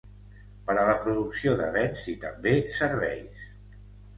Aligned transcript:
Per 0.69 0.75
a 0.83 0.85
la 0.87 0.95
producció 1.03 1.53
de 1.61 1.67
bens 1.75 2.07
i 2.15 2.17
també 2.25 2.55
serveis 2.81 3.45